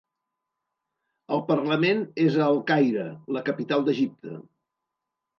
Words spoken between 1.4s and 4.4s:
Parlament és a El Caire, la capital d'Egipte.